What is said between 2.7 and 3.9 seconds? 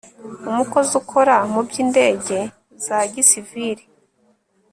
za gisivili